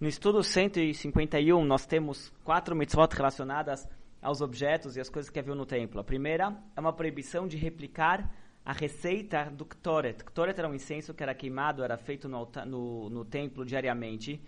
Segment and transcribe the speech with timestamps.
[0.00, 3.86] No estudo 151, nós temos quatro mitzvot relacionadas
[4.22, 6.00] aos objetos e às coisas que haviam no templo.
[6.00, 8.34] A primeira é uma proibição de replicar
[8.64, 10.24] a receita do Ktoret.
[10.24, 14.40] Ktoret era um incenso que era queimado, era feito no, no, no templo diariamente.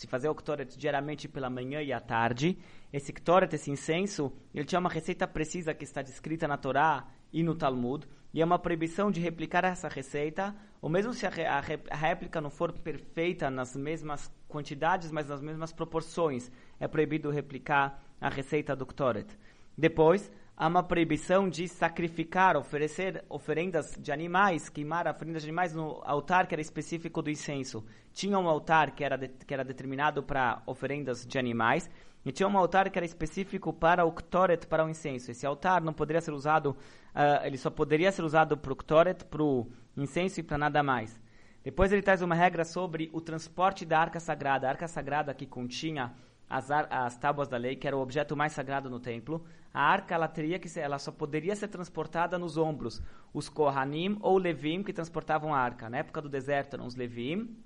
[0.00, 2.56] Se fazia o Ktoret diariamente pela manhã e à tarde.
[2.90, 7.42] Esse Ktoret, esse incenso, ele tinha uma receita precisa que está descrita na Torá e
[7.42, 8.08] no Talmud.
[8.32, 11.58] E é uma proibição de replicar essa receita, ou mesmo se a, a,
[11.90, 18.02] a réplica não for perfeita nas mesmas quantidades, mas nas mesmas proporções, é proibido replicar
[18.18, 19.36] a receita do Ktoret.
[19.76, 26.02] Depois, há uma proibição de sacrificar, oferecer oferendas de animais, queimar oferendas de animais no
[26.04, 27.82] altar que era específico do incenso.
[28.12, 31.88] Tinha um altar que era, de, que era determinado para oferendas de animais,
[32.26, 35.30] e tinha um altar que era específico para o Ktoret, para o incenso.
[35.30, 36.76] Esse altar não poderia ser usado,
[37.14, 40.82] uh, ele só poderia ser usado para o Ktoret, para o incenso e para nada
[40.82, 41.18] mais.
[41.64, 44.66] Depois ele traz uma regra sobre o transporte da arca sagrada.
[44.66, 46.12] A arca sagrada que continha
[46.50, 50.16] as, as tábuas da lei, que era o objeto mais sagrado no templo, a arca
[50.16, 53.00] ela teria que ser, ela só poderia ser transportada nos ombros.
[53.32, 55.88] Os Kohanim ou Levim que transportavam a arca.
[55.88, 57.56] Na época do deserto eram os Levim.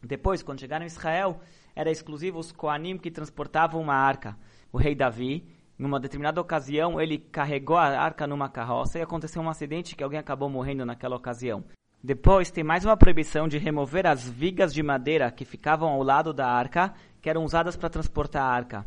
[0.00, 1.40] Depois, quando chegaram em Israel,
[1.74, 4.38] era exclusivo os Kohanim que transportavam uma arca.
[4.72, 5.44] O rei Davi,
[5.76, 10.04] em uma determinada ocasião, ele carregou a arca numa carroça e aconteceu um acidente que
[10.04, 11.64] alguém acabou morrendo naquela ocasião.
[12.02, 16.32] Depois tem mais uma proibição de remover as vigas de madeira que ficavam ao lado
[16.32, 16.94] da arca,
[17.28, 18.86] que eram usadas para transportar a arca.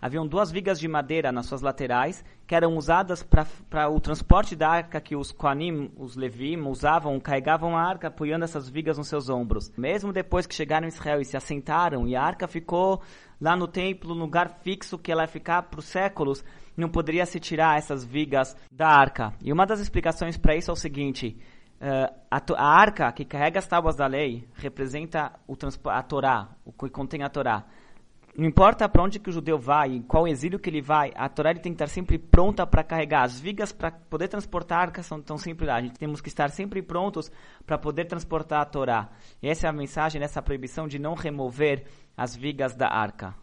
[0.00, 3.20] Haviam duas vigas de madeira nas suas laterais, que eram usadas
[3.68, 8.44] para o transporte da arca que os Koanim, os Levim, usavam, carregavam a arca, apoiando
[8.44, 9.72] essas vigas nos seus ombros.
[9.76, 13.02] Mesmo depois que chegaram em Israel e se assentaram, e a arca ficou
[13.40, 16.44] lá no templo, no lugar fixo que ela ia ficar por séculos,
[16.76, 19.34] não poderia se tirar essas vigas da arca.
[19.42, 21.36] E uma das explicações para isso é o seguinte:
[21.80, 26.72] Uh, a, a, arca que carrega as tábuas da lei representa o a Torá, o
[26.72, 27.64] que contém a Torá.
[28.36, 31.28] Não importa para onde que o judeu vai, em qual exílio que ele vai, a
[31.28, 33.22] Torá ele tem que estar sempre pronta para carregar.
[33.22, 35.76] As vigas para poder transportar a arca são, estão sempre lá.
[35.76, 37.32] A gente temos que estar sempre prontos
[37.66, 39.08] para poder transportar a Torá.
[39.42, 41.84] E essa é a mensagem dessa proibição de não remover
[42.16, 43.34] as vigas da arca.